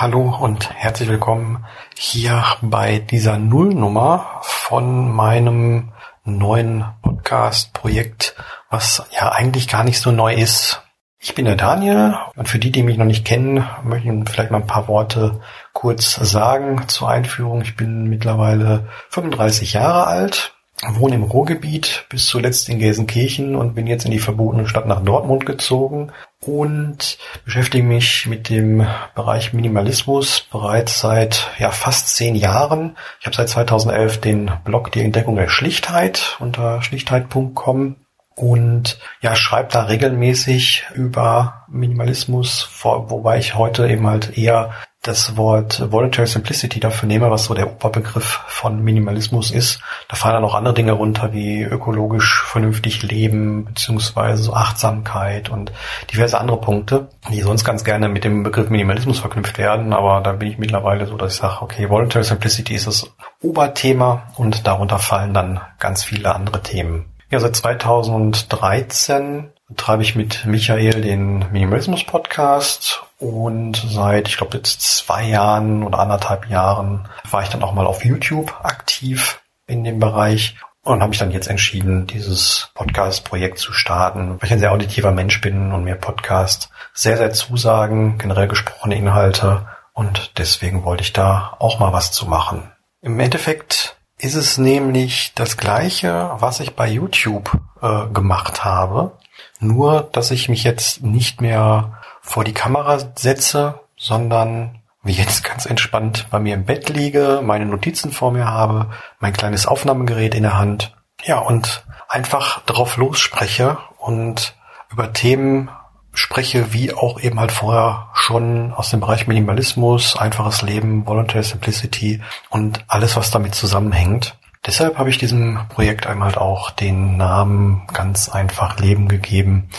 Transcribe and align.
hallo 0.00 0.34
und 0.40 0.72
herzlich 0.72 1.10
willkommen 1.10 1.66
hier 1.94 2.42
bei 2.62 3.00
dieser 3.00 3.36
Nullnummer 3.36 4.40
von 4.40 5.12
meinem 5.12 5.92
neuen 6.24 6.86
Podcast-Projekt, 7.02 8.34
was 8.70 9.06
ja 9.10 9.30
eigentlich 9.32 9.68
gar 9.68 9.84
nicht 9.84 10.00
so 10.00 10.10
neu 10.10 10.32
ist. 10.32 10.80
Ich 11.18 11.34
bin 11.34 11.44
der 11.44 11.56
Daniel 11.56 12.16
und 12.34 12.48
für 12.48 12.58
die, 12.58 12.72
die 12.72 12.82
mich 12.82 12.96
noch 12.96 13.04
nicht 13.04 13.26
kennen, 13.26 13.68
möchte 13.84 14.08
ich 14.08 14.30
vielleicht 14.30 14.50
mal 14.50 14.62
ein 14.62 14.66
paar 14.66 14.88
Worte 14.88 15.42
kurz 15.74 16.14
sagen 16.14 16.88
zur 16.88 17.10
Einführung. 17.10 17.60
Ich 17.60 17.76
bin 17.76 18.04
mittlerweile 18.04 18.88
35 19.10 19.74
Jahre 19.74 20.06
alt, 20.06 20.54
wohne 20.94 21.16
im 21.16 21.24
Ruhrgebiet, 21.24 22.06
bis 22.08 22.26
zuletzt 22.26 22.70
in 22.70 22.78
Gelsenkirchen 22.78 23.54
und 23.54 23.74
bin 23.74 23.86
jetzt 23.86 24.06
in 24.06 24.12
die 24.12 24.18
verbotene 24.18 24.66
Stadt 24.66 24.86
nach 24.86 25.04
Dortmund 25.04 25.44
gezogen 25.44 26.10
und 26.44 27.18
beschäftige 27.44 27.84
mich 27.84 28.26
mit 28.26 28.48
dem 28.48 28.86
Bereich 29.14 29.52
Minimalismus 29.52 30.46
bereits 30.50 31.00
seit 31.00 31.50
ja, 31.58 31.70
fast 31.70 32.16
zehn 32.16 32.34
Jahren. 32.34 32.96
Ich 33.20 33.26
habe 33.26 33.36
seit 33.36 33.48
2011 33.50 34.20
den 34.20 34.50
Blog 34.64 34.90
Die 34.92 35.02
Entdeckung 35.02 35.36
der 35.36 35.48
Schlichtheit 35.48 36.36
unter 36.40 36.82
schlichtheit.com 36.82 37.96
und 38.34 38.98
ja, 39.20 39.36
schreibt 39.36 39.74
da 39.74 39.84
regelmäßig 39.84 40.86
über 40.94 41.66
Minimalismus, 41.68 42.70
wobei 42.82 43.38
ich 43.38 43.54
heute 43.54 43.86
eben 43.86 44.06
halt 44.06 44.38
eher 44.38 44.72
das 45.02 45.38
Wort 45.38 45.90
Voluntary 45.90 46.26
Simplicity 46.26 46.78
dafür 46.78 47.06
nehme, 47.06 47.30
was 47.30 47.46
so 47.46 47.54
der 47.54 47.72
Oberbegriff 47.72 48.40
von 48.46 48.82
Minimalismus 48.82 49.50
ist. 49.50 49.80
Da 50.08 50.16
fallen 50.16 50.34
dann 50.34 50.44
auch 50.44 50.54
andere 50.54 50.74
Dinge 50.74 50.92
runter, 50.92 51.32
wie 51.32 51.62
ökologisch 51.62 52.42
vernünftig 52.44 53.02
leben, 53.02 53.64
beziehungsweise 53.64 54.42
so 54.42 54.52
Achtsamkeit 54.52 55.48
und 55.48 55.72
diverse 56.12 56.38
andere 56.38 56.60
Punkte, 56.60 57.08
die 57.30 57.40
sonst 57.40 57.64
ganz 57.64 57.82
gerne 57.82 58.10
mit 58.10 58.24
dem 58.24 58.42
Begriff 58.42 58.68
Minimalismus 58.68 59.20
verknüpft 59.20 59.56
werden. 59.56 59.94
Aber 59.94 60.20
da 60.20 60.32
bin 60.32 60.50
ich 60.50 60.58
mittlerweile 60.58 61.06
so, 61.06 61.16
dass 61.16 61.32
ich 61.32 61.40
sage, 61.40 61.62
okay, 61.62 61.88
Voluntary 61.88 62.24
Simplicity 62.24 62.74
ist 62.74 62.86
das 62.86 63.10
Oberthema 63.40 64.24
und 64.36 64.66
darunter 64.66 64.98
fallen 64.98 65.32
dann 65.32 65.60
ganz 65.78 66.04
viele 66.04 66.34
andere 66.34 66.62
Themen. 66.62 67.06
Ja, 67.30 67.38
seit 67.38 67.54
2013 67.54 69.52
treibe 69.76 70.02
ich 70.02 70.16
mit 70.16 70.46
Michael 70.46 71.00
den 71.00 71.46
Minimalismus 71.52 72.02
Podcast 72.02 73.04
und 73.20 73.76
seit, 73.88 74.26
ich 74.26 74.36
glaube 74.36 74.56
jetzt 74.56 74.80
zwei 74.80 75.28
Jahren 75.28 75.84
oder 75.84 76.00
anderthalb 76.00 76.48
Jahren 76.48 77.08
war 77.30 77.44
ich 77.44 77.48
dann 77.48 77.62
auch 77.62 77.72
mal 77.72 77.86
auf 77.86 78.04
YouTube 78.04 78.52
aktiv 78.64 79.40
in 79.68 79.84
dem 79.84 80.00
Bereich 80.00 80.56
und 80.82 81.02
habe 81.02 81.10
mich 81.10 81.20
dann 81.20 81.30
jetzt 81.30 81.46
entschieden, 81.46 82.08
dieses 82.08 82.72
Podcast-Projekt 82.74 83.58
zu 83.58 83.72
starten, 83.72 84.30
weil 84.30 84.46
ich 84.46 84.52
ein 84.52 84.58
sehr 84.58 84.72
auditiver 84.72 85.12
Mensch 85.12 85.40
bin 85.40 85.70
und 85.70 85.84
mir 85.84 85.94
Podcast 85.94 86.68
sehr, 86.94 87.16
sehr 87.16 87.32
zusagen, 87.32 88.18
generell 88.18 88.48
gesprochene 88.48 88.96
Inhalte 88.96 89.68
und 89.92 90.32
deswegen 90.36 90.84
wollte 90.84 91.04
ich 91.04 91.12
da 91.12 91.54
auch 91.60 91.78
mal 91.78 91.92
was 91.92 92.10
zu 92.10 92.26
machen. 92.26 92.72
Im 93.02 93.20
Endeffekt 93.20 93.99
ist 94.20 94.34
es 94.34 94.58
nämlich 94.58 95.32
das 95.34 95.56
gleiche, 95.56 96.30
was 96.38 96.60
ich 96.60 96.76
bei 96.76 96.88
YouTube 96.88 97.58
äh, 97.80 98.06
gemacht 98.12 98.64
habe. 98.64 99.12
Nur, 99.60 100.08
dass 100.12 100.30
ich 100.30 100.48
mich 100.48 100.64
jetzt 100.64 101.02
nicht 101.02 101.40
mehr 101.40 101.98
vor 102.20 102.44
die 102.44 102.52
Kamera 102.52 102.98
setze, 103.16 103.80
sondern 103.96 104.80
wie 105.02 105.12
jetzt 105.12 105.42
ganz 105.48 105.66
entspannt 105.66 106.26
bei 106.30 106.38
mir 106.38 106.54
im 106.54 106.66
Bett 106.66 106.88
liege, 106.90 107.40
meine 107.42 107.66
Notizen 107.66 108.12
vor 108.12 108.30
mir 108.30 108.46
habe, 108.46 108.90
mein 109.20 109.32
kleines 109.32 109.66
Aufnahmegerät 109.66 110.34
in 110.34 110.42
der 110.42 110.58
Hand. 110.58 110.94
Ja, 111.22 111.38
und 111.38 111.84
einfach 112.08 112.60
drauf 112.62 112.96
losspreche 112.96 113.78
und 113.98 114.54
über 114.90 115.12
Themen 115.12 115.70
spreche, 116.12 116.72
wie 116.72 116.92
auch 116.92 117.20
eben 117.20 117.38
halt 117.38 117.52
vorher 117.52 118.08
schon 118.14 118.72
aus 118.72 118.90
dem 118.90 119.00
Bereich 119.00 119.26
Minimalismus, 119.26 120.16
einfaches 120.16 120.62
Leben, 120.62 121.06
Voluntary 121.06 121.44
Simplicity 121.44 122.22
und 122.48 122.84
alles, 122.88 123.16
was 123.16 123.30
damit 123.30 123.54
zusammenhängt. 123.54 124.36
Deshalb 124.66 124.98
habe 124.98 125.08
ich 125.08 125.18
diesem 125.18 125.58
Projekt 125.68 126.06
einmal 126.06 126.28
halt 126.28 126.38
auch 126.38 126.70
den 126.70 127.16
Namen 127.16 127.86
ganz 127.92 128.28
einfach 128.28 128.78
Leben 128.78 129.08
gegeben, 129.08 129.70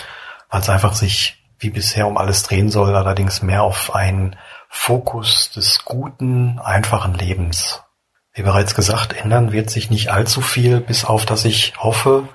weil 0.49 0.61
es 0.61 0.69
einfach 0.69 0.93
sich 0.93 1.37
wie 1.59 1.69
bisher 1.69 2.07
um 2.07 2.17
alles 2.17 2.43
drehen 2.43 2.71
soll, 2.71 2.95
allerdings 2.95 3.43
mehr 3.43 3.61
auf 3.61 3.93
einen 3.93 4.35
Fokus 4.69 5.51
des 5.51 5.85
guten, 5.85 6.59
einfachen 6.59 7.13
Lebens. 7.13 7.83
Wie 8.33 8.41
bereits 8.41 8.73
gesagt, 8.73 9.13
ändern 9.13 9.51
wird 9.51 9.69
sich 9.69 9.91
nicht 9.91 10.09
allzu 10.11 10.41
viel, 10.41 10.79
bis 10.79 11.05
auf 11.05 11.25
dass 11.25 11.45
ich 11.45 11.73
hoffe 11.77 12.27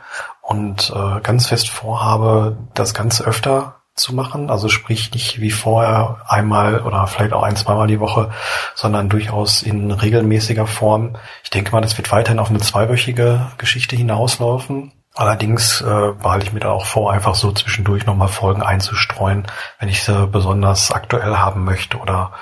und 0.43 0.93
äh, 0.95 1.21
ganz 1.23 1.49
fest 1.49 1.69
vorhabe, 1.69 2.59
das 2.75 2.95
Ganze 2.95 3.25
öfter 3.25 3.76
zu 3.97 4.15
machen. 4.15 4.51
Also 4.51 4.69
sprich 4.69 5.13
nicht 5.13 5.41
wie 5.41 5.51
vorher 5.51 6.23
einmal 6.29 6.81
oder 6.81 7.07
vielleicht 7.07 7.33
auch 7.33 7.43
ein, 7.43 7.57
zweimal 7.57 7.87
die 7.87 8.01
Woche, 8.01 8.31
sondern 8.75 9.09
durchaus 9.09 9.63
in 9.63 9.91
regelmäßiger 9.91 10.67
Form. 10.67 11.17
Ich 11.43 11.51
denke 11.51 11.73
mal, 11.73 11.81
das 11.81 11.97
wird 11.97 12.13
weiterhin 12.13 12.39
auf 12.39 12.51
eine 12.51 12.61
zweiwöchige 12.61 13.53
Geschichte 13.59 13.97
hinauslaufen. 13.97 14.93
Allerdings 15.15 15.81
äh, 15.81 16.13
behalte 16.13 16.47
ich 16.47 16.53
mir 16.53 16.61
da 16.61 16.71
auch 16.73 16.85
vor, 16.85 17.11
einfach 17.11 17.35
so 17.35 17.51
zwischendurch 17.51 18.05
nochmal 18.05 18.29
Folgen 18.29 18.63
einzustreuen, 18.63 19.47
wenn 19.79 19.89
ich 19.89 20.05
sie 20.05 20.27
besonders 20.27 20.91
aktuell 20.91 21.37
haben 21.37 21.65
möchte 21.65 21.97
oder 21.97 22.33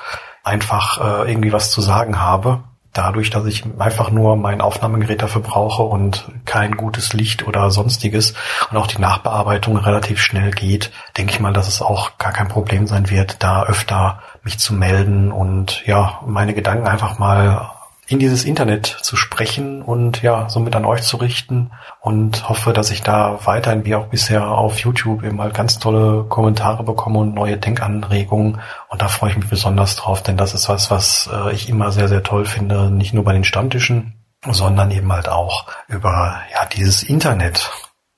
einfach 0.43 0.99
äh, 0.99 1.31
irgendwie 1.31 1.53
was 1.53 1.71
zu 1.71 1.81
sagen 1.81 2.21
habe 2.21 2.65
dadurch, 2.95 3.29
dass 3.29 3.45
ich 3.45 3.65
einfach 3.79 4.11
nur 4.11 4.37
mein 4.37 4.61
Aufnahmegerät 4.63 5.21
dafür 5.21 5.43
brauche 5.43 5.83
und 5.83 6.31
kein 6.47 6.77
gutes 6.77 7.13
Licht 7.13 7.47
oder 7.47 7.71
sonstiges 7.71 8.35
und 8.71 8.77
auch 8.79 8.87
die 8.87 9.01
Nachbearbeitung 9.01 9.77
relativ 9.77 10.23
schnell 10.23 10.53
geht, 10.53 10.91
denke 11.19 11.33
ich 11.33 11.41
mal, 11.41 11.53
dass 11.53 11.69
es 11.69 11.83
auch 11.83 12.17
gar 12.17 12.33
kein 12.33 12.49
Problem 12.49 12.87
sein 12.87 13.11
wird, 13.11 13.43
da 13.43 13.65
öfter 13.65 14.23
mich 14.43 14.59
zu 14.59 14.75
melden 14.75 15.33
und 15.33 15.85
ja, 15.87 16.21
meine 16.27 16.55
Gedanken 16.55 16.87
einfach 16.87 17.19
mal 17.19 17.71
in 18.07 18.19
dieses 18.19 18.45
Internet 18.45 18.87
zu 18.87 19.17
sprechen 19.17 19.83
und 19.83 20.23
ja, 20.23 20.49
somit 20.49 20.77
an 20.77 20.85
euch 20.85 21.03
zu 21.03 21.17
richten 21.17 21.71
und 22.01 22.49
hoffe, 22.49 22.73
dass 22.73 22.91
ich 22.91 23.03
da 23.03 23.39
weiterhin 23.45 23.85
wie 23.87 23.95
auch 23.95 24.07
bisher 24.07 24.49
auf 24.49 24.79
YouTube 24.79 25.23
eben 25.23 25.41
halt 25.41 25.55
ganz 25.55 25.79
tolle 25.79 26.25
Kommentare 26.25 26.83
bekomme 26.83 27.21
und 27.21 27.35
neue 27.35 27.57
Denkanregungen 27.57 28.61
und 28.89 29.03
da 29.03 29.09
freue 29.09 29.31
ich 29.31 29.37
mich 29.37 29.49
besonders 29.49 29.97
drauf, 29.97 30.23
denn 30.23 30.37
das 30.37 30.53
ist 30.55 30.69
was, 30.69 30.91
was 30.91 31.31
äh, 31.33 31.53
ich 31.53 31.69
immer 31.69 31.93
sehr, 31.93 32.09
sehr 32.09 32.23
toll 32.23 32.45
finde, 32.45 32.91
nicht 32.91 33.15
nur 33.15 33.25
bei 33.25 33.33
den 33.33 33.45
Stammtischen, 33.45 34.15
sondern 34.51 34.91
eben 34.91 35.11
halt 35.11 35.29
auch 35.29 35.67
über 35.89 36.43
ja, 36.53 36.67
dieses 36.67 37.03
Internet. 37.03 37.71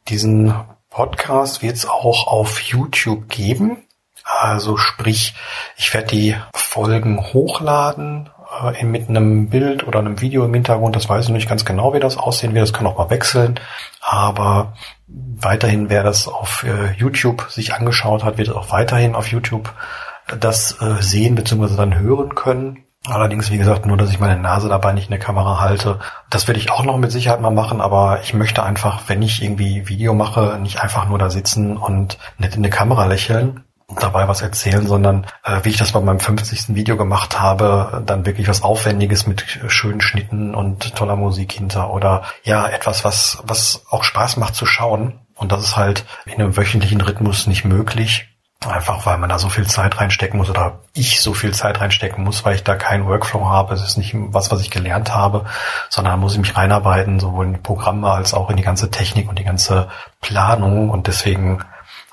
Diesen 0.08 0.54
Podcast 0.91 1.62
wird 1.62 1.76
es 1.76 1.86
auch 1.86 2.26
auf 2.26 2.60
YouTube 2.60 3.28
geben. 3.28 3.82
Also 4.25 4.76
sprich, 4.76 5.34
ich 5.76 5.94
werde 5.94 6.08
die 6.08 6.36
Folgen 6.54 7.20
hochladen 7.32 8.30
äh, 8.75 8.84
mit 8.84 9.09
einem 9.09 9.49
Bild 9.49 9.87
oder 9.87 9.99
einem 9.99 10.21
Video 10.21 10.44
im 10.44 10.55
Hintergrund. 10.55 10.97
Das 10.97 11.09
weiß 11.09 11.27
ich 11.27 11.31
nicht 11.33 11.49
ganz 11.49 11.65
genau, 11.65 11.94
wie 11.94 12.00
das 12.00 12.17
aussehen 12.17 12.55
wird. 12.55 12.62
Das 12.62 12.72
kann 12.72 12.87
auch 12.87 12.99
mal 12.99 13.11
wechseln. 13.11 13.59
Aber 14.00 14.75
weiterhin, 15.06 15.91
wer 15.91 16.03
das 16.03 16.28
auf 16.28 16.65
äh, 16.65 16.93
YouTube 16.97 17.47
sich 17.50 17.75
angeschaut 17.75 18.25
hat, 18.25 18.39
wird 18.39 18.50
auch 18.50 18.71
weiterhin 18.71 19.15
auf 19.15 19.28
YouTube 19.28 19.72
das 20.41 20.81
äh, 20.81 21.03
sehen 21.03 21.34
bzw. 21.34 21.77
dann 21.77 21.99
hören 21.99 22.34
können. 22.34 22.84
Allerdings, 23.09 23.53
wie 23.53 23.59
gesagt, 23.59 23.87
nur, 23.87 23.97
dass 23.97 24.11
ich 24.11 24.19
meine 24.19 24.41
Nase 24.41 24.69
dabei 24.69 24.93
nicht 24.93 25.06
in 25.06 25.12
der 25.12 25.21
Kamera 25.21 25.61
halte. 25.61 26.00
Das 26.28 26.49
werde 26.49 26.59
ich 26.59 26.73
auch 26.73 26.84
noch 26.84 26.97
mit 26.97 27.12
Sicherheit 27.12 27.41
mal 27.41 27.50
machen, 27.50 27.81
aber 27.81 28.21
ich 28.23 28.34
möchte 28.34 28.65
einfach, 28.65 29.03
wenn 29.06 29.23
ich 29.23 29.43
irgendwie 29.43 29.88
Video 29.88 30.12
mache, 30.12 30.59
nicht 30.61 30.81
einfach 30.81 31.09
nur 31.09 31.19
da 31.19 31.31
sitzen 31.31 31.77
und 31.77 32.19
nicht 32.38 32.56
in 32.56 32.65
die 32.65 32.71
Kamera 32.71 33.06
lächeln, 33.06 33.62
dabei 34.00 34.28
was 34.28 34.42
erzählen, 34.42 34.86
sondern 34.86 35.26
äh, 35.44 35.60
wie 35.62 35.70
ich 35.70 35.76
das 35.76 35.92
bei 35.92 36.00
meinem 36.00 36.20
50. 36.20 36.74
Video 36.74 36.96
gemacht 36.96 37.40
habe, 37.40 38.02
dann 38.04 38.26
wirklich 38.26 38.48
was 38.48 38.62
Aufwendiges 38.62 39.26
mit 39.26 39.44
schönen 39.68 40.00
Schnitten 40.00 40.54
und 40.54 40.94
toller 40.94 41.16
Musik 41.16 41.52
hinter 41.52 41.90
oder 41.90 42.22
ja, 42.44 42.66
etwas, 42.69 43.04
was, 43.04 43.38
was 43.44 43.82
auch 43.90 44.04
Spaß 44.04 44.37
macht 44.37 44.54
zu 44.54 44.66
schauen. 44.66 45.20
Und 45.34 45.52
das 45.52 45.62
ist 45.62 45.76
halt 45.76 46.04
in 46.25 46.34
einem 46.34 46.56
wöchentlichen 46.56 47.00
Rhythmus 47.00 47.46
nicht 47.46 47.64
möglich. 47.64 48.28
Einfach 48.66 49.04
weil 49.04 49.19
man 49.19 49.28
da 49.28 49.38
so 49.38 49.50
viel 49.50 49.66
Zeit 49.66 50.00
reinstecken 50.00 50.38
muss 50.38 50.49
oder 50.49 50.81
ich 50.94 51.20
so 51.20 51.34
viel 51.34 51.52
Zeit 51.52 51.81
reinstecken 51.81 52.25
muss, 52.25 52.44
weil 52.44 52.54
ich 52.54 52.64
da 52.64 52.75
keinen 52.75 53.06
Workflow 53.06 53.46
habe. 53.46 53.75
Es 53.75 53.82
ist 53.82 53.99
nicht 53.99 54.14
was, 54.14 54.50
was 54.50 54.62
ich 54.62 54.70
gelernt 54.70 55.14
habe, 55.14 55.44
sondern 55.90 56.14
da 56.14 56.16
muss 56.16 56.32
ich 56.32 56.40
mich 56.40 56.56
reinarbeiten, 56.56 57.20
sowohl 57.20 57.46
in 57.46 57.52
die 57.52 57.60
Programme 57.60 58.10
als 58.10 58.32
auch 58.32 58.49
in 58.49 58.56
die 58.56 58.62
ganze 58.62 58.90
Technik 58.90 59.28
und 59.28 59.38
die 59.38 59.44
ganze 59.44 59.88
Planung. 60.22 60.88
Und 60.88 61.06
deswegen 61.06 61.62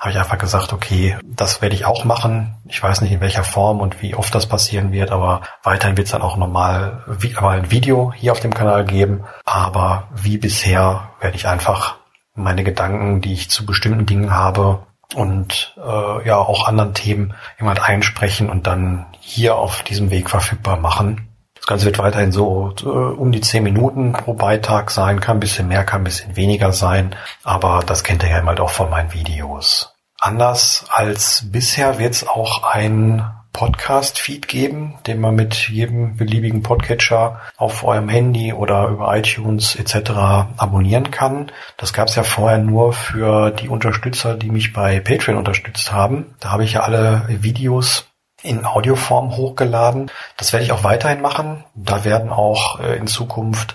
habe 0.04 0.12
ich 0.12 0.18
einfach 0.18 0.36
gesagt, 0.36 0.74
okay, 0.74 1.16
das 1.24 1.62
werde 1.62 1.74
ich 1.74 1.86
auch 1.86 2.04
machen. 2.04 2.56
Ich 2.68 2.82
weiß 2.82 3.00
nicht 3.00 3.12
in 3.12 3.22
welcher 3.22 3.42
Form 3.42 3.80
und 3.80 4.02
wie 4.02 4.14
oft 4.14 4.34
das 4.34 4.46
passieren 4.46 4.92
wird, 4.92 5.10
aber 5.10 5.40
weiterhin 5.62 5.96
wird 5.96 6.08
es 6.08 6.12
dann 6.12 6.20
auch 6.20 6.36
nochmal 6.36 7.02
mal 7.40 7.58
ein 7.58 7.70
Video 7.70 8.12
hier 8.14 8.32
auf 8.32 8.40
dem 8.40 8.52
Kanal 8.52 8.84
geben. 8.84 9.24
Aber 9.46 10.08
wie 10.14 10.36
bisher 10.36 11.08
werde 11.20 11.36
ich 11.36 11.48
einfach 11.48 11.96
meine 12.34 12.64
Gedanken, 12.64 13.22
die 13.22 13.32
ich 13.32 13.48
zu 13.48 13.64
bestimmten 13.64 14.04
Dingen 14.04 14.30
habe 14.30 14.80
und 15.14 15.74
äh, 15.78 16.28
ja 16.28 16.36
auch 16.36 16.68
anderen 16.68 16.92
Themen 16.92 17.32
jemand 17.58 17.82
einsprechen 17.82 18.50
und 18.50 18.66
dann 18.66 19.06
hier 19.20 19.56
auf 19.56 19.82
diesem 19.84 20.10
Weg 20.10 20.28
verfügbar 20.28 20.76
machen. 20.76 21.30
Das 21.54 21.64
Ganze 21.64 21.86
wird 21.86 21.98
weiterhin 21.98 22.30
so 22.30 22.74
äh, 22.82 22.84
um 22.84 23.32
die 23.32 23.40
zehn 23.40 23.62
Minuten 23.62 24.12
pro 24.12 24.34
Beitrag 24.34 24.90
sein, 24.90 25.20
kann 25.20 25.38
ein 25.38 25.40
bisschen 25.40 25.66
mehr, 25.66 25.82
kann 25.84 26.02
ein 26.02 26.04
bisschen 26.04 26.36
weniger 26.36 26.74
sein, 26.74 27.16
aber 27.42 27.80
das 27.86 28.04
kennt 28.04 28.22
ihr 28.22 28.28
ja 28.28 28.44
halt 28.44 28.60
auch 28.60 28.68
von 28.68 28.90
meinen 28.90 29.14
Videos. 29.14 29.93
Anders 30.24 30.86
als 30.88 31.42
bisher 31.52 31.98
wird 31.98 32.14
es 32.14 32.26
auch 32.26 32.62
ein 32.62 33.30
Podcast-Feed 33.52 34.48
geben, 34.48 34.94
den 35.06 35.20
man 35.20 35.34
mit 35.34 35.68
jedem 35.68 36.16
beliebigen 36.16 36.62
Podcatcher 36.62 37.42
auf 37.58 37.84
eurem 37.84 38.08
Handy 38.08 38.54
oder 38.54 38.88
über 38.88 39.14
iTunes 39.14 39.76
etc. 39.76 40.12
abonnieren 40.56 41.10
kann. 41.10 41.52
Das 41.76 41.92
gab 41.92 42.08
es 42.08 42.14
ja 42.14 42.22
vorher 42.22 42.56
nur 42.56 42.94
für 42.94 43.50
die 43.50 43.68
Unterstützer, 43.68 44.34
die 44.34 44.48
mich 44.48 44.72
bei 44.72 44.98
Patreon 44.98 45.36
unterstützt 45.36 45.92
haben. 45.92 46.34
Da 46.40 46.52
habe 46.52 46.64
ich 46.64 46.72
ja 46.72 46.84
alle 46.84 47.26
Videos 47.28 48.06
in 48.42 48.64
Audioform 48.64 49.36
hochgeladen. 49.36 50.10
Das 50.38 50.54
werde 50.54 50.64
ich 50.64 50.72
auch 50.72 50.84
weiterhin 50.84 51.20
machen. 51.20 51.64
Da 51.74 52.04
werden 52.04 52.30
auch 52.30 52.80
äh, 52.80 52.96
in 52.96 53.06
Zukunft 53.06 53.74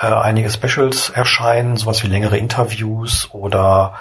äh, 0.00 0.06
einige 0.06 0.48
Specials 0.48 1.10
erscheinen, 1.10 1.76
sowas 1.76 2.02
wie 2.02 2.08
längere 2.08 2.38
Interviews 2.38 3.28
oder 3.32 3.94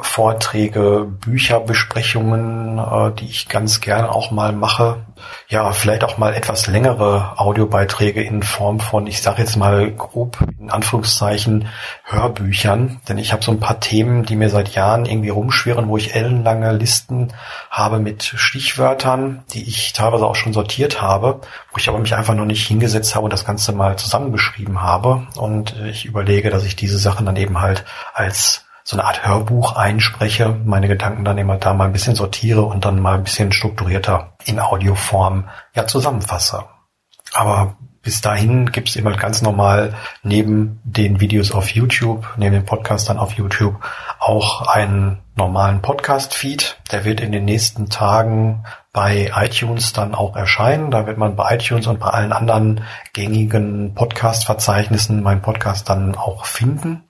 Vorträge, 0.00 1.06
Bücherbesprechungen, 1.20 2.78
äh, 2.78 3.12
die 3.12 3.26
ich 3.26 3.48
ganz 3.48 3.80
gerne 3.80 4.10
auch 4.10 4.30
mal 4.30 4.52
mache. 4.52 5.04
Ja, 5.48 5.72
vielleicht 5.72 6.04
auch 6.04 6.18
mal 6.18 6.34
etwas 6.34 6.66
längere 6.66 7.38
Audiobeiträge 7.38 8.22
in 8.22 8.42
Form 8.42 8.80
von, 8.80 9.06
ich 9.06 9.22
sage 9.22 9.42
jetzt 9.42 9.56
mal 9.56 9.92
grob 9.92 10.38
in 10.58 10.70
Anführungszeichen, 10.70 11.68
Hörbüchern. 12.04 13.00
Denn 13.08 13.18
ich 13.18 13.32
habe 13.32 13.44
so 13.44 13.52
ein 13.52 13.60
paar 13.60 13.80
Themen, 13.80 14.24
die 14.24 14.36
mir 14.36 14.50
seit 14.50 14.70
Jahren 14.74 15.04
irgendwie 15.04 15.28
rumschwirren, 15.28 15.88
wo 15.88 15.96
ich 15.96 16.14
ellenlange 16.14 16.72
Listen 16.72 17.32
habe 17.70 17.98
mit 17.98 18.24
Stichwörtern, 18.24 19.44
die 19.52 19.68
ich 19.68 19.92
teilweise 19.92 20.26
auch 20.26 20.36
schon 20.36 20.52
sortiert 20.52 21.02
habe, 21.02 21.40
wo 21.70 21.78
ich 21.78 21.88
aber 21.88 21.98
mich 21.98 22.14
einfach 22.14 22.34
noch 22.34 22.44
nicht 22.44 22.66
hingesetzt 22.66 23.14
habe 23.14 23.24
und 23.24 23.32
das 23.32 23.44
Ganze 23.44 23.72
mal 23.72 23.96
zusammengeschrieben 23.96 24.82
habe. 24.82 25.26
Und 25.36 25.76
ich 25.80 26.04
überlege, 26.04 26.50
dass 26.50 26.64
ich 26.64 26.76
diese 26.76 26.98
Sachen 26.98 27.26
dann 27.26 27.36
eben 27.36 27.60
halt 27.60 27.84
als 28.14 28.64
so 28.84 28.96
eine 28.96 29.06
Art 29.06 29.26
Hörbuch 29.26 29.76
einspreche, 29.76 30.56
meine 30.64 30.88
Gedanken 30.88 31.24
dann 31.24 31.38
immer 31.38 31.56
da 31.56 31.74
mal 31.74 31.86
ein 31.86 31.92
bisschen 31.92 32.14
sortiere 32.14 32.62
und 32.62 32.84
dann 32.84 33.00
mal 33.00 33.14
ein 33.14 33.24
bisschen 33.24 33.52
strukturierter 33.52 34.36
in 34.44 34.60
Audioform 34.60 35.48
ja 35.74 35.86
zusammenfasse. 35.86 36.64
Aber 37.32 37.76
bis 38.02 38.20
dahin 38.20 38.72
gibt's 38.72 38.96
immer 38.96 39.12
ganz 39.12 39.42
normal 39.42 39.94
neben 40.24 40.80
den 40.82 41.20
Videos 41.20 41.52
auf 41.52 41.70
YouTube, 41.70 42.26
neben 42.36 42.54
den 42.54 42.64
Podcast 42.64 43.08
dann 43.08 43.18
auf 43.18 43.34
YouTube 43.34 43.76
auch 44.18 44.66
einen 44.66 45.22
normalen 45.36 45.80
Podcast-Feed. 45.80 46.78
Der 46.90 47.04
wird 47.04 47.20
in 47.20 47.30
den 47.30 47.44
nächsten 47.44 47.88
Tagen 47.88 48.64
bei 48.92 49.30
iTunes 49.36 49.92
dann 49.92 50.16
auch 50.16 50.34
erscheinen. 50.36 50.90
Da 50.90 51.06
wird 51.06 51.16
man 51.16 51.36
bei 51.36 51.54
iTunes 51.54 51.86
und 51.86 52.00
bei 52.00 52.08
allen 52.08 52.32
anderen 52.32 52.82
gängigen 53.12 53.94
Podcast-Verzeichnissen 53.94 55.22
meinen 55.22 55.42
Podcast 55.42 55.88
dann 55.88 56.16
auch 56.16 56.44
finden. 56.44 57.04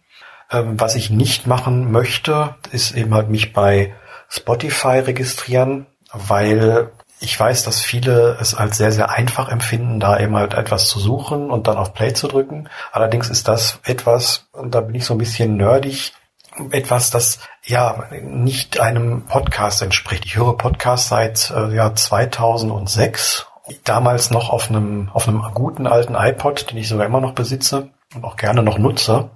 Ähm, 0.52 0.78
was 0.78 0.94
ich 0.94 1.10
nicht 1.10 1.46
machen 1.46 1.90
möchte, 1.90 2.54
ist 2.70 2.92
eben 2.92 3.14
halt 3.14 3.30
mich 3.30 3.52
bei 3.52 3.94
Spotify 4.28 4.98
registrieren, 4.98 5.86
weil 6.12 6.90
ich 7.20 7.38
weiß, 7.38 7.62
dass 7.62 7.80
viele 7.80 8.36
es 8.40 8.54
als 8.54 8.76
sehr, 8.76 8.92
sehr 8.92 9.10
einfach 9.10 9.48
empfinden, 9.48 10.00
da 10.00 10.18
eben 10.18 10.36
halt 10.36 10.54
etwas 10.54 10.88
zu 10.88 10.98
suchen 10.98 11.50
und 11.50 11.68
dann 11.68 11.76
auf 11.76 11.94
Play 11.94 12.12
zu 12.12 12.28
drücken. 12.28 12.68
Allerdings 12.90 13.30
ist 13.30 13.48
das 13.48 13.78
etwas, 13.84 14.48
und 14.52 14.74
da 14.74 14.80
bin 14.80 14.96
ich 14.96 15.04
so 15.04 15.14
ein 15.14 15.18
bisschen 15.18 15.56
nerdig, 15.56 16.12
etwas, 16.70 17.10
das 17.10 17.38
ja 17.64 18.04
nicht 18.10 18.80
einem 18.80 19.24
Podcast 19.24 19.80
entspricht. 19.80 20.26
Ich 20.26 20.36
höre 20.36 20.56
Podcasts 20.56 21.08
seit 21.08 21.50
äh, 21.50 21.74
ja 21.74 21.94
2006, 21.94 23.46
damals 23.84 24.30
noch 24.30 24.50
auf 24.50 24.68
einem 24.68 25.08
auf 25.14 25.28
einem 25.28 25.42
guten 25.54 25.86
alten 25.86 26.14
iPod, 26.14 26.70
den 26.70 26.78
ich 26.78 26.88
sogar 26.88 27.06
immer 27.06 27.20
noch 27.20 27.32
besitze 27.32 27.88
und 28.14 28.24
auch 28.24 28.36
gerne 28.36 28.62
noch 28.62 28.76
nutze 28.76 29.30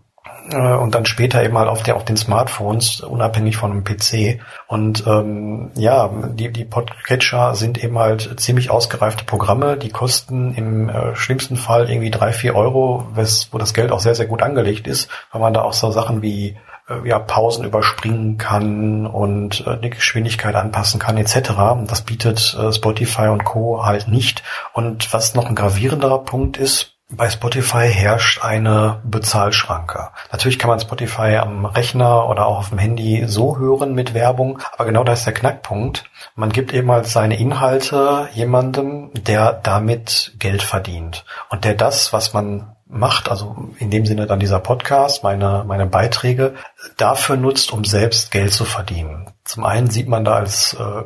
und 0.54 0.94
dann 0.94 1.06
später 1.06 1.42
eben 1.42 1.58
halt 1.58 1.68
auf, 1.68 1.82
der, 1.82 1.96
auf 1.96 2.04
den 2.04 2.16
Smartphones, 2.16 3.00
unabhängig 3.00 3.56
von 3.56 3.72
einem 3.72 3.84
PC. 3.84 4.40
Und 4.66 5.06
ähm, 5.06 5.70
ja, 5.74 6.08
die, 6.08 6.52
die 6.52 6.64
Podcatcher 6.64 7.54
sind 7.54 7.82
eben 7.82 7.98
halt 7.98 8.38
ziemlich 8.40 8.70
ausgereifte 8.70 9.24
Programme, 9.24 9.76
die 9.76 9.90
kosten 9.90 10.54
im 10.54 10.88
äh, 10.88 11.16
schlimmsten 11.16 11.56
Fall 11.56 11.90
irgendwie 11.90 12.10
drei, 12.10 12.32
vier 12.32 12.54
Euro, 12.54 13.06
wes, 13.14 13.48
wo 13.52 13.58
das 13.58 13.74
Geld 13.74 13.90
auch 13.90 14.00
sehr, 14.00 14.14
sehr 14.14 14.26
gut 14.26 14.42
angelegt 14.42 14.86
ist, 14.86 15.10
weil 15.32 15.40
man 15.40 15.54
da 15.54 15.62
auch 15.62 15.72
so 15.72 15.90
Sachen 15.90 16.22
wie 16.22 16.56
äh, 16.88 17.08
ja, 17.08 17.18
Pausen 17.18 17.64
überspringen 17.64 18.38
kann 18.38 19.06
und 19.06 19.66
äh, 19.66 19.78
die 19.78 19.90
Geschwindigkeit 19.90 20.54
anpassen 20.54 21.00
kann 21.00 21.16
etc. 21.16 21.52
Das 21.86 22.02
bietet 22.02 22.56
äh, 22.58 22.72
Spotify 22.72 23.28
und 23.28 23.44
Co. 23.44 23.84
halt 23.84 24.08
nicht. 24.08 24.42
Und 24.72 25.12
was 25.12 25.34
noch 25.34 25.46
ein 25.46 25.54
gravierenderer 25.54 26.20
Punkt 26.20 26.56
ist, 26.56 26.95
bei 27.08 27.30
Spotify 27.30 27.88
herrscht 27.88 28.42
eine 28.42 29.00
Bezahlschranke. 29.04 30.10
Natürlich 30.32 30.58
kann 30.58 30.70
man 30.70 30.80
Spotify 30.80 31.36
am 31.36 31.64
Rechner 31.64 32.28
oder 32.28 32.46
auch 32.46 32.58
auf 32.58 32.68
dem 32.70 32.78
Handy 32.78 33.24
so 33.28 33.58
hören 33.58 33.94
mit 33.94 34.12
Werbung, 34.12 34.58
aber 34.72 34.86
genau 34.86 35.04
da 35.04 35.12
ist 35.12 35.24
der 35.24 35.34
Knackpunkt. 35.34 36.04
Man 36.34 36.50
gibt 36.50 36.72
eben 36.72 36.90
halt 36.90 37.06
seine 37.06 37.38
Inhalte 37.38 38.28
jemandem, 38.32 39.10
der 39.14 39.52
damit 39.52 40.34
Geld 40.38 40.62
verdient 40.62 41.24
und 41.48 41.64
der 41.64 41.74
das, 41.74 42.12
was 42.12 42.32
man 42.32 42.76
macht, 42.88 43.28
also 43.28 43.56
in 43.78 43.90
dem 43.90 44.06
Sinne 44.06 44.26
dann 44.26 44.40
dieser 44.40 44.60
Podcast, 44.60 45.22
meine, 45.22 45.64
meine 45.66 45.86
Beiträge, 45.86 46.54
dafür 46.96 47.36
nutzt, 47.36 47.72
um 47.72 47.84
selbst 47.84 48.30
Geld 48.30 48.52
zu 48.52 48.64
verdienen. 48.64 49.30
Zum 49.44 49.64
einen 49.64 49.90
sieht 49.90 50.08
man 50.08 50.24
da 50.24 50.34
als 50.34 50.74
äh, 50.74 51.02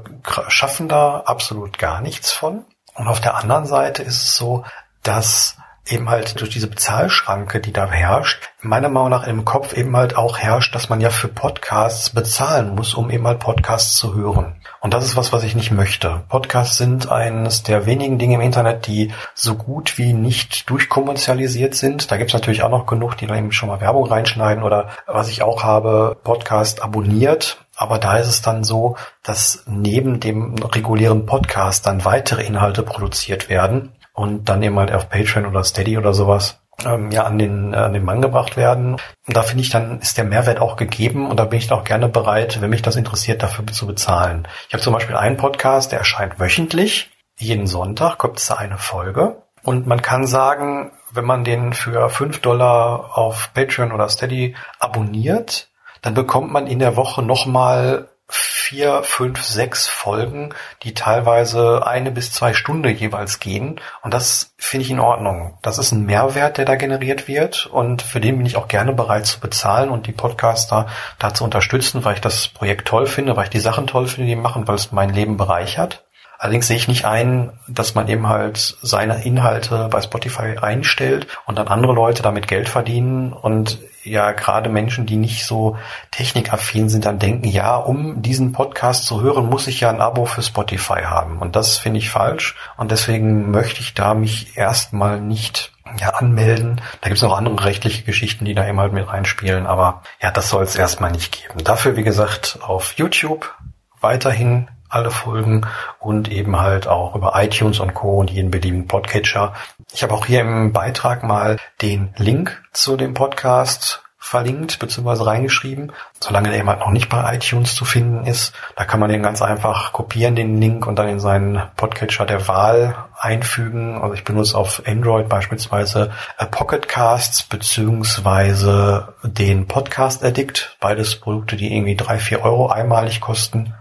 Schaffender 0.49 1.23
absolut 1.27 1.79
gar 1.79 2.01
nichts 2.01 2.33
von. 2.33 2.65
Und 2.95 3.09
auf 3.09 3.21
der 3.21 3.37
anderen 3.37 3.67
Seite 3.67 4.03
ist 4.03 4.23
es 4.23 4.37
so, 4.37 4.65
dass 5.03 5.57
eben 5.89 6.09
halt 6.09 6.41
durch 6.41 6.51
diese 6.51 6.69
Bezahlschranke, 6.69 7.61
die 7.61 7.73
da 7.73 7.91
herrscht, 7.91 8.51
meiner 8.63 8.89
Meinung 8.89 9.11
nach 9.11 9.27
im 9.27 9.45
Kopf 9.45 9.73
eben 9.73 9.97
halt 9.97 10.17
auch 10.17 10.39
herrscht, 10.39 10.75
dass 10.75 10.89
man 10.89 11.01
ja 11.01 11.11
für 11.11 11.29
Podcasts 11.29 12.11
bezahlen 12.11 12.75
muss, 12.75 12.95
um 12.95 13.11
eben 13.11 13.27
halt 13.27 13.39
Podcasts 13.39 13.97
zu 13.97 14.15
hören. 14.15 14.61
Und 14.81 14.95
das 14.95 15.05
ist 15.05 15.17
was, 15.17 15.33
was 15.33 15.45
ich 15.45 15.55
nicht 15.55 15.73
möchte. 15.73 16.23
Podcasts 16.29 16.77
sind 16.77 17.11
eines 17.11 17.63
der 17.63 17.87
wenigen 17.87 18.19
Dinge 18.19 18.37
im 18.37 18.41
Internet, 18.41 18.87
die 18.87 19.13
so 19.35 19.55
gut 19.55 19.99
wie 19.99 20.13
nicht 20.13 20.69
durchkommerzialisiert 20.71 21.75
sind. 21.75 22.11
Da 22.11 22.17
gibt's 22.17 22.35
natürlich 22.35 22.63
auch 22.63 22.71
noch 22.71 22.87
genug, 22.87 23.17
die 23.17 23.27
da 23.27 23.37
eben 23.37 23.53
schon 23.53 23.69
mal 23.69 23.81
Werbung 23.81 24.07
reinschneiden 24.07 24.63
oder 24.63 24.89
was 25.07 25.29
ich 25.29 25.43
auch 25.43 25.65
habe, 25.65 26.17
Podcast 26.23 26.83
abonniert. 26.83 27.65
Aber 27.77 27.99
da 27.99 28.19
ist 28.19 28.29
es 28.29 28.43
dann 28.43 28.63
so, 28.63 28.97
dass 29.23 29.65
neben 29.67 30.21
dem 30.21 30.55
regulären 30.57 31.25
Podcast 31.25 31.87
dann 31.87 32.05
weitere 32.05 32.45
Inhalte 32.45 32.83
produziert 32.83 33.49
werden 33.49 33.93
und 34.21 34.51
dann 34.51 34.63
eben 34.63 34.79
halt 34.79 34.93
auf 34.93 35.09
Patreon 35.09 35.47
oder 35.47 35.65
Steady 35.65 35.97
oder 35.97 36.13
sowas 36.13 36.61
ähm, 36.85 37.11
ja 37.11 37.25
an 37.25 37.39
den, 37.39 37.73
äh, 37.73 37.77
an 37.79 37.95
den 37.95 38.05
Mann 38.05 38.21
gebracht 38.21 38.59
werden. 38.59 38.99
Und 39.27 39.37
da 39.37 39.43
finde 39.43 39.63
ich, 39.63 39.71
dann 39.71 39.99
ist 40.01 40.19
der 40.19 40.25
Mehrwert 40.25 40.61
auch 40.61 40.77
gegeben 40.77 41.31
und 41.31 41.41
da 41.41 41.47
bin 41.47 41.59
ich 41.59 41.73
auch 41.73 41.85
gerne 41.85 42.07
bereit, 42.07 42.61
wenn 42.61 42.69
mich 42.69 42.83
das 42.83 42.97
interessiert, 42.97 43.43
dafür 43.43 43.67
zu 43.67 43.87
bezahlen. 43.87 44.47
Ich 44.69 44.75
habe 44.75 44.83
zum 44.83 44.93
Beispiel 44.93 45.17
einen 45.17 45.39
Podcast, 45.39 45.91
der 45.91 46.01
erscheint 46.01 46.39
wöchentlich. 46.39 47.11
Jeden 47.39 47.67
Sonntag 47.67 48.19
kommt 48.19 48.39
es 48.39 48.47
da 48.47 48.57
eine 48.57 48.77
Folge. 48.77 49.43
Und 49.63 49.87
man 49.87 50.03
kann 50.03 50.27
sagen, 50.27 50.93
wenn 51.13 51.25
man 51.25 51.43
den 51.43 51.73
für 51.73 52.11
fünf 52.11 52.41
Dollar 52.41 53.17
auf 53.17 53.55
Patreon 53.55 53.91
oder 53.91 54.11
Steady 54.11 54.55
abonniert, 54.79 55.71
dann 56.03 56.13
bekommt 56.13 56.53
man 56.53 56.67
in 56.67 56.79
der 56.79 56.97
Woche 56.97 57.23
nochmal 57.23 58.10
vier, 58.31 59.03
fünf, 59.03 59.43
sechs 59.43 59.89
Folgen, 59.89 60.55
die 60.83 60.95
teilweise 60.95 61.87
eine 61.87 62.11
bis 62.11 62.33
zwei 62.33 62.55
Stunden 62.55 62.89
jeweils 62.89 63.41
gehen. 63.41 63.81
Und 64.03 64.15
das 64.15 64.55
finde 64.57 64.85
ich 64.85 64.91
in 64.91 65.01
Ordnung. 65.01 65.59
Das 65.63 65.79
ist 65.79 65.93
ein 65.93 66.07
Mehrwert, 66.07 66.59
der 66.59 66.65
da 66.65 66.77
generiert 66.77 67.29
wird. 67.29 67.67
Und 67.67 68.03
für 68.03 68.21
den 68.21 68.39
bin 68.39 68.47
ich 68.47 68.57
auch 68.57 68.69
gerne 68.69 68.93
bereit 68.93 69.27
zu 69.27 69.41
bezahlen 69.41 69.91
und 69.91 70.07
die 70.07 70.13
Podcaster 70.13 70.87
da 71.19 71.35
zu 71.35 71.45
unterstützen, 71.45 72.05
weil 72.05 72.15
ich 72.15 72.21
das 72.21 72.49
Projekt 72.49 72.89
toll 72.89 73.07
finde, 73.07 73.37
weil 73.37 73.45
ich 73.45 73.51
die 73.51 73.61
Sachen 73.61 73.87
toll 73.87 74.07
finde, 74.07 74.29
die 74.29 74.37
machen, 74.37 74.67
weil 74.69 74.77
es 74.77 74.93
mein 74.93 75.11
Leben 75.11 75.37
bereichert. 75.37 76.05
Allerdings 76.41 76.69
sehe 76.69 76.77
ich 76.79 76.89
nicht 76.89 77.05
ein, 77.05 77.53
dass 77.69 77.95
man 77.95 78.09
eben 78.09 78.27
halt 78.27 78.79
seine 78.81 79.25
Inhalte 79.25 79.89
bei 79.91 80.01
Spotify 80.01 80.57
einstellt 80.59 81.27
und 81.45 81.59
dann 81.59 81.69
andere 81.69 81.93
Leute 81.93 82.23
damit 82.23 82.49
Geld 82.49 82.67
verdienen 82.67 83.35
und 83.35 83.79
ja 84.05 84.33
gerade 84.33 84.71
Menschen, 84.71 85.05
die 85.05 85.17
nicht 85.17 85.45
so 85.45 85.77
technikaffin 86.11 86.89
sind, 86.89 87.05
dann 87.05 87.19
denken, 87.19 87.47
ja, 87.47 87.77
um 87.77 88.23
diesen 88.23 88.53
Podcast 88.53 89.05
zu 89.05 89.21
hören, 89.21 89.51
muss 89.51 89.67
ich 89.67 89.81
ja 89.81 89.91
ein 89.91 90.01
Abo 90.01 90.25
für 90.25 90.43
Spotify 90.43 91.03
haben. 91.03 91.41
Und 91.41 91.57
das 91.57 91.77
finde 91.77 91.99
ich 91.99 92.09
falsch. 92.09 92.57
Und 92.79 92.91
deswegen 92.91 93.51
möchte 93.51 93.81
ich 93.81 93.93
da 93.93 94.15
mich 94.15 94.57
erstmal 94.57 95.21
nicht 95.21 95.73
ja, 95.99 96.15
anmelden. 96.15 96.81
Da 97.03 97.09
gibt 97.09 97.19
es 97.19 97.23
noch 97.23 97.37
andere 97.37 97.63
rechtliche 97.67 98.05
Geschichten, 98.05 98.47
die 98.47 98.55
da 98.55 98.67
eben 98.67 98.81
halt 98.81 98.95
mit 98.95 99.07
reinspielen. 99.07 99.67
Aber 99.67 100.01
ja, 100.23 100.31
das 100.31 100.49
soll 100.49 100.65
es 100.65 100.75
erstmal 100.75 101.11
nicht 101.11 101.39
geben. 101.39 101.63
Dafür, 101.65 101.99
wie 101.99 102.03
gesagt, 102.03 102.61
auf 102.63 102.95
YouTube 102.95 103.55
weiterhin 104.01 104.69
alle 104.91 105.11
Folgen 105.11 105.67
und 105.99 106.31
eben 106.31 106.61
halt 106.61 106.87
auch 106.87 107.15
über 107.15 107.33
iTunes 107.37 107.81
und 107.81 107.95
Co. 107.95 108.19
und 108.19 108.31
jeden 108.31 108.51
beliebigen 108.51 108.87
Podcatcher. 108.87 109.55
Ich 109.93 110.03
habe 110.03 110.15
auch 110.15 110.27
hier 110.27 110.41
im 110.41 110.73
Beitrag 110.73 111.23
mal 111.23 111.57
den 111.81 112.13
Link 112.17 112.63
zu 112.73 112.97
dem 112.97 113.15
Podcast 113.15 114.03
verlinkt 114.23 114.79
bzw. 114.79 115.25
reingeschrieben, 115.25 115.93
solange 116.21 116.51
der 116.51 116.59
eben 116.59 116.69
halt 116.69 116.81
noch 116.81 116.91
nicht 116.91 117.09
bei 117.09 117.35
iTunes 117.35 117.75
zu 117.75 117.87
finden 117.87 118.27
ist. 118.27 118.53
Da 118.77 118.85
kann 118.85 119.01
man 119.01 119.09
den 119.09 119.23
ganz 119.23 119.41
einfach 119.41 119.93
kopieren, 119.93 120.37
den 120.37 120.61
Link, 120.61 120.87
und 120.87 120.99
dann 120.99 121.09
in 121.09 121.21
seinen 121.21 121.63
Podcatcher 121.77 122.27
der 122.27 122.47
Wahl 122.47 122.95
einfügen. 123.19 124.01
Also 124.01 124.15
ich 124.15 124.23
benutze 124.23 124.59
auf 124.59 124.83
Android 124.87 125.29
beispielsweise 125.29 126.13
Pocket 126.51 126.87
Casts 126.87 127.43
beziehungsweise 127.45 129.15
den 129.23 129.67
Podcast 129.67 130.23
Addict, 130.23 130.77
beides 130.81 131.17
Produkte, 131.17 131.57
die 131.57 131.75
irgendwie 131.75 131.97
drei, 131.97 132.19
vier 132.19 132.45
Euro 132.45 132.69
einmalig 132.69 133.23
kosten. 133.23 133.75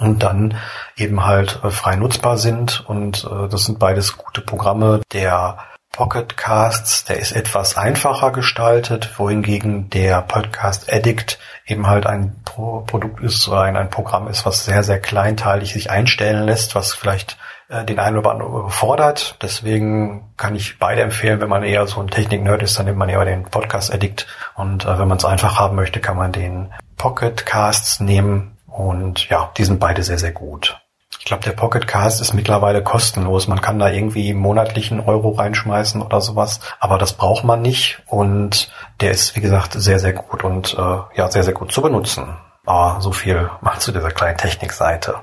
Und 0.00 0.22
dann 0.22 0.56
eben 0.96 1.24
halt 1.24 1.60
äh, 1.62 1.70
frei 1.70 1.96
nutzbar 1.96 2.38
sind. 2.38 2.84
Und 2.86 3.24
äh, 3.24 3.48
das 3.48 3.64
sind 3.64 3.78
beides 3.78 4.16
gute 4.16 4.40
Programme. 4.40 5.00
Der 5.12 5.58
Pocket 5.92 6.36
Casts, 6.36 7.04
der 7.04 7.18
ist 7.18 7.32
etwas 7.32 7.76
einfacher 7.76 8.30
gestaltet, 8.30 9.18
wohingegen 9.18 9.90
der 9.90 10.22
Podcast 10.22 10.90
Addict 10.90 11.38
eben 11.66 11.86
halt 11.88 12.06
ein 12.06 12.36
Pro 12.44 12.80
Produkt 12.80 13.22
ist 13.22 13.48
ein, 13.48 13.76
ein 13.76 13.90
Programm 13.90 14.28
ist, 14.28 14.46
was 14.46 14.64
sehr, 14.64 14.82
sehr 14.82 15.00
kleinteilig 15.00 15.72
sich 15.72 15.90
einstellen 15.90 16.44
lässt, 16.44 16.74
was 16.74 16.94
vielleicht 16.94 17.36
äh, 17.68 17.84
den 17.84 17.98
einen 17.98 18.16
oder 18.16 18.30
anderen 18.30 18.52
überfordert. 18.52 19.36
Deswegen 19.42 20.32
kann 20.36 20.54
ich 20.54 20.78
beide 20.78 21.02
empfehlen, 21.02 21.40
wenn 21.40 21.48
man 21.48 21.64
eher 21.64 21.86
so 21.86 22.00
ein 22.00 22.08
Technik-Nerd 22.08 22.62
ist, 22.62 22.78
dann 22.78 22.86
nimmt 22.86 22.98
man 22.98 23.08
eher 23.08 23.24
den 23.24 23.44
Podcast 23.44 23.92
Addict 23.92 24.26
und 24.54 24.84
äh, 24.84 24.98
wenn 24.98 25.08
man 25.08 25.18
es 25.18 25.24
einfach 25.24 25.58
haben 25.58 25.76
möchte, 25.76 26.00
kann 26.00 26.16
man 26.16 26.32
den 26.32 26.72
Pocket 26.96 27.44
Casts 27.44 28.00
nehmen 28.00 28.56
und 28.70 29.28
ja, 29.28 29.50
die 29.56 29.64
sind 29.64 29.80
beide 29.80 30.02
sehr, 30.02 30.18
sehr 30.18 30.32
gut. 30.32 30.80
Ich 31.18 31.26
glaube, 31.26 31.44
der 31.44 31.52
Pocket 31.52 31.86
Cast 31.86 32.20
ist 32.20 32.32
mittlerweile 32.32 32.82
kostenlos. 32.82 33.46
Man 33.46 33.60
kann 33.60 33.78
da 33.78 33.90
irgendwie 33.90 34.32
monatlichen 34.32 35.00
Euro 35.00 35.30
reinschmeißen 35.30 36.00
oder 36.00 36.20
sowas, 36.20 36.60
aber 36.78 36.98
das 36.98 37.12
braucht 37.12 37.44
man 37.44 37.60
nicht 37.60 38.02
und 38.06 38.72
der 39.00 39.10
ist, 39.10 39.36
wie 39.36 39.40
gesagt, 39.40 39.74
sehr, 39.74 39.98
sehr 39.98 40.14
gut 40.14 40.44
und 40.44 40.74
äh, 40.74 40.98
ja, 41.16 41.30
sehr, 41.30 41.42
sehr 41.42 41.52
gut 41.52 41.72
zu 41.72 41.82
benutzen. 41.82 42.36
Aber 42.64 43.00
so 43.00 43.12
viel 43.12 43.50
macht 43.60 43.82
zu 43.82 43.92
dieser 43.92 44.10
kleinen 44.10 44.38
Technikseite. 44.38 45.16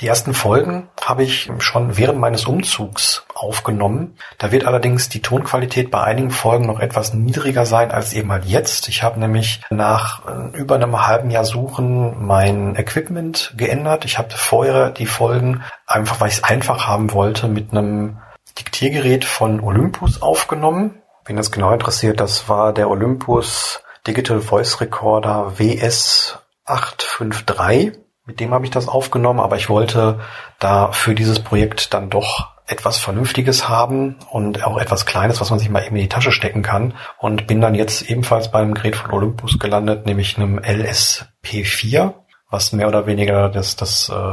Die 0.00 0.08
ersten 0.08 0.34
Folgen 0.34 0.88
habe 1.00 1.22
ich 1.22 1.52
schon 1.58 1.96
während 1.96 2.18
meines 2.18 2.46
Umzugs 2.46 3.24
aufgenommen. 3.32 4.18
Da 4.38 4.50
wird 4.50 4.64
allerdings 4.64 5.08
die 5.08 5.22
Tonqualität 5.22 5.92
bei 5.92 6.02
einigen 6.02 6.32
Folgen 6.32 6.66
noch 6.66 6.80
etwas 6.80 7.14
niedriger 7.14 7.64
sein 7.64 7.92
als 7.92 8.12
eben 8.12 8.32
halt 8.32 8.44
jetzt. 8.44 8.88
Ich 8.88 9.04
habe 9.04 9.20
nämlich 9.20 9.60
nach 9.70 10.26
äh, 10.26 10.56
über 10.56 10.74
einem 10.74 11.06
halben 11.06 11.30
Jahr 11.30 11.44
Suchen 11.44 12.26
mein 12.26 12.74
Equipment 12.74 13.54
geändert. 13.56 14.04
Ich 14.04 14.18
habe 14.18 14.30
vorher 14.30 14.90
die 14.90 15.06
Folgen 15.06 15.62
einfach, 15.86 16.20
weil 16.20 16.28
ich 16.28 16.38
es 16.38 16.44
einfach 16.44 16.88
haben 16.88 17.12
wollte, 17.12 17.46
mit 17.46 17.70
einem 17.70 18.18
Diktiergerät 18.58 19.24
von 19.24 19.60
Olympus 19.60 20.22
aufgenommen. 20.22 21.02
Wen 21.24 21.36
das 21.36 21.52
genau 21.52 21.72
interessiert, 21.72 22.18
das 22.18 22.48
war 22.48 22.72
der 22.72 22.90
Olympus 22.90 23.84
Digital 24.08 24.40
Voice 24.40 24.80
Recorder 24.80 25.58
WS 25.58 26.38
853 26.64 28.03
mit 28.26 28.40
dem 28.40 28.52
habe 28.54 28.64
ich 28.64 28.70
das 28.70 28.88
aufgenommen, 28.88 29.40
aber 29.40 29.56
ich 29.56 29.68
wollte 29.68 30.20
da 30.58 30.92
für 30.92 31.14
dieses 31.14 31.40
Projekt 31.40 31.92
dann 31.92 32.10
doch 32.10 32.54
etwas 32.66 32.96
Vernünftiges 32.96 33.68
haben 33.68 34.16
und 34.30 34.64
auch 34.64 34.78
etwas 34.78 35.04
Kleines, 35.04 35.40
was 35.40 35.50
man 35.50 35.58
sich 35.58 35.68
mal 35.68 35.84
eben 35.84 35.96
in 35.96 36.02
die 36.02 36.08
Tasche 36.08 36.32
stecken 36.32 36.62
kann. 36.62 36.94
Und 37.18 37.46
bin 37.46 37.60
dann 37.60 37.74
jetzt 37.74 38.08
ebenfalls 38.08 38.50
bei 38.50 38.60
einem 38.60 38.74
Gerät 38.74 38.96
von 38.96 39.10
Olympus 39.10 39.58
gelandet, 39.58 40.06
nämlich 40.06 40.38
einem 40.38 40.58
LSP4, 40.58 42.14
was 42.50 42.72
mehr 42.72 42.88
oder 42.88 43.06
weniger 43.06 43.50
das, 43.50 43.76
das 43.76 44.08
äh, 44.08 44.32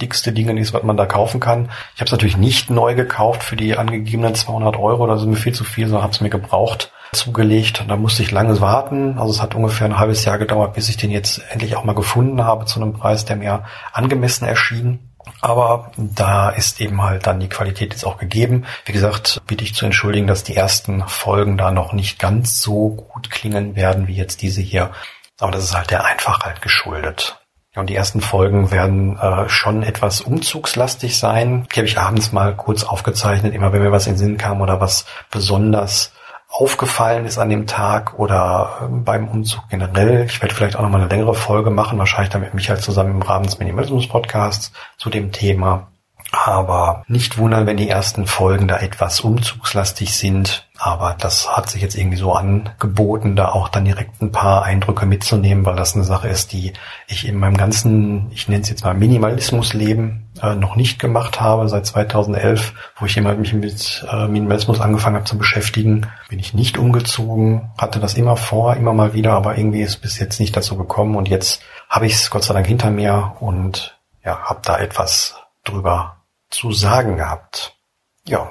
dickste 0.00 0.32
Ding 0.32 0.56
ist, 0.56 0.72
was 0.72 0.82
man 0.82 0.96
da 0.96 1.06
kaufen 1.06 1.40
kann. 1.40 1.70
Ich 1.94 2.00
habe 2.00 2.06
es 2.06 2.12
natürlich 2.12 2.36
nicht 2.36 2.70
neu 2.70 2.94
gekauft 2.94 3.42
für 3.42 3.56
die 3.56 3.76
angegebenen 3.76 4.34
200 4.34 4.76
Euro, 4.76 5.06
das 5.06 5.20
ist 5.20 5.26
mir 5.26 5.36
viel 5.36 5.54
zu 5.54 5.64
viel, 5.64 5.86
sondern 5.86 6.02
habe 6.02 6.12
es 6.12 6.20
mir 6.20 6.30
gebraucht 6.30 6.92
zugelegt. 7.12 7.80
Und 7.80 7.88
da 7.88 7.96
musste 7.96 8.22
ich 8.22 8.30
lange 8.30 8.60
warten. 8.60 9.18
Also 9.18 9.32
es 9.32 9.42
hat 9.42 9.54
ungefähr 9.54 9.86
ein 9.86 9.98
halbes 9.98 10.24
Jahr 10.24 10.38
gedauert, 10.38 10.74
bis 10.74 10.88
ich 10.88 10.96
den 10.96 11.10
jetzt 11.10 11.42
endlich 11.50 11.76
auch 11.76 11.84
mal 11.84 11.94
gefunden 11.94 12.44
habe 12.44 12.66
zu 12.66 12.80
einem 12.80 12.92
Preis, 12.92 13.24
der 13.24 13.36
mir 13.36 13.64
angemessen 13.92 14.46
erschien. 14.46 15.10
Aber 15.40 15.92
da 15.96 16.50
ist 16.50 16.80
eben 16.80 17.02
halt 17.02 17.26
dann 17.26 17.40
die 17.40 17.48
Qualität 17.48 17.92
jetzt 17.92 18.04
auch 18.04 18.18
gegeben. 18.18 18.64
Wie 18.84 18.92
gesagt, 18.92 19.42
bitte 19.46 19.64
ich 19.64 19.74
zu 19.74 19.84
entschuldigen, 19.84 20.26
dass 20.26 20.44
die 20.44 20.56
ersten 20.56 21.06
Folgen 21.06 21.56
da 21.56 21.70
noch 21.70 21.92
nicht 21.92 22.18
ganz 22.18 22.60
so 22.60 22.90
gut 22.90 23.30
klingen 23.30 23.76
werden 23.76 24.06
wie 24.06 24.14
jetzt 24.14 24.42
diese 24.42 24.60
hier. 24.60 24.90
Aber 25.38 25.52
das 25.52 25.64
ist 25.64 25.74
halt 25.74 25.90
der 25.90 26.04
Einfachheit 26.04 26.60
geschuldet. 26.60 27.39
Ja, 27.74 27.82
und 27.82 27.88
die 27.88 27.94
ersten 27.94 28.20
Folgen 28.20 28.72
werden 28.72 29.16
äh, 29.16 29.48
schon 29.48 29.84
etwas 29.84 30.20
umzugslastig 30.20 31.16
sein. 31.16 31.68
Die 31.72 31.78
habe 31.78 31.86
ich 31.86 31.98
abends 31.98 32.32
mal 32.32 32.56
kurz 32.56 32.82
aufgezeichnet, 32.82 33.54
immer 33.54 33.72
wenn 33.72 33.82
mir 33.82 33.92
was 33.92 34.08
in 34.08 34.14
den 34.14 34.18
Sinn 34.18 34.36
kam 34.38 34.60
oder 34.60 34.80
was 34.80 35.06
besonders 35.30 36.12
aufgefallen 36.48 37.26
ist 37.26 37.38
an 37.38 37.48
dem 37.48 37.68
Tag 37.68 38.18
oder 38.18 38.80
ähm, 38.82 39.04
beim 39.04 39.28
Umzug 39.28 39.68
generell. 39.68 40.24
Ich 40.26 40.42
werde 40.42 40.52
vielleicht 40.52 40.74
auch 40.74 40.82
nochmal 40.82 41.00
eine 41.00 41.10
längere 41.10 41.34
Folge 41.34 41.70
machen, 41.70 41.98
wahrscheinlich 41.98 42.30
dann 42.30 42.40
mit 42.40 42.54
Michael 42.54 42.80
zusammen 42.80 43.12
im 43.12 43.22
Rahmen 43.22 43.44
des 43.44 43.60
Minimalismus-Podcasts 43.60 44.72
zu 44.98 45.08
dem 45.08 45.30
Thema. 45.30 45.92
Aber 46.32 47.02
nicht 47.08 47.38
wundern, 47.38 47.66
wenn 47.66 47.76
die 47.76 47.88
ersten 47.88 48.26
Folgen 48.26 48.68
da 48.68 48.78
etwas 48.78 49.20
umzugslastig 49.20 50.14
sind. 50.14 50.68
Aber 50.78 51.16
das 51.18 51.56
hat 51.56 51.68
sich 51.68 51.82
jetzt 51.82 51.96
irgendwie 51.96 52.16
so 52.16 52.32
angeboten, 52.32 53.36
da 53.36 53.50
auch 53.50 53.68
dann 53.68 53.84
direkt 53.84 54.22
ein 54.22 54.32
paar 54.32 54.62
Eindrücke 54.62 55.06
mitzunehmen, 55.06 55.66
weil 55.66 55.76
das 55.76 55.94
eine 55.94 56.04
Sache 56.04 56.28
ist, 56.28 56.52
die 56.52 56.72
ich 57.08 57.26
in 57.26 57.36
meinem 57.36 57.56
ganzen, 57.56 58.30
ich 58.30 58.48
nenne 58.48 58.62
es 58.62 58.70
jetzt 58.70 58.84
mal 58.84 58.94
Minimalismusleben, 58.94 60.30
äh, 60.40 60.54
noch 60.54 60.76
nicht 60.76 60.98
gemacht 61.00 61.40
habe. 61.40 61.68
Seit 61.68 61.86
2011, 61.86 62.74
wo 62.96 63.06
ich 63.06 63.16
immer 63.16 63.34
mich 63.34 63.52
mit 63.52 64.06
äh, 64.10 64.28
Minimalismus 64.28 64.80
angefangen 64.80 65.16
habe 65.16 65.26
zu 65.26 65.36
beschäftigen, 65.36 66.06
bin 66.28 66.38
ich 66.38 66.54
nicht 66.54 66.78
umgezogen, 66.78 67.72
hatte 67.76 67.98
das 67.98 68.14
immer 68.14 68.36
vor, 68.36 68.76
immer 68.76 68.94
mal 68.94 69.12
wieder, 69.14 69.32
aber 69.32 69.58
irgendwie 69.58 69.82
ist 69.82 69.96
bis 69.96 70.18
jetzt 70.18 70.38
nicht 70.38 70.56
dazu 70.56 70.76
gekommen. 70.76 71.16
Und 71.16 71.28
jetzt 71.28 71.60
habe 71.88 72.06
ich 72.06 72.14
es 72.14 72.30
Gott 72.30 72.44
sei 72.44 72.54
Dank 72.54 72.66
hinter 72.66 72.90
mir 72.90 73.34
und 73.40 73.98
ja, 74.24 74.38
habe 74.44 74.60
da 74.62 74.78
etwas 74.78 75.34
drüber 75.64 76.19
zu 76.50 76.72
sagen 76.72 77.16
gehabt. 77.16 77.76
Ja, 78.24 78.50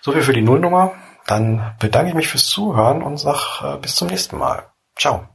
soviel 0.00 0.22
für 0.22 0.32
die 0.32 0.42
Nullnummer. 0.42 0.94
Dann 1.26 1.76
bedanke 1.78 2.10
ich 2.10 2.14
mich 2.14 2.28
fürs 2.28 2.46
Zuhören 2.46 3.02
und 3.02 3.18
sag 3.18 3.62
äh, 3.62 3.76
bis 3.78 3.94
zum 3.94 4.08
nächsten 4.08 4.38
Mal. 4.38 4.72
Ciao. 4.96 5.28